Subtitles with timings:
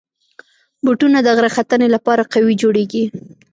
[0.83, 3.05] بوټونه د غره ختنې لپاره قوي جوړېږي.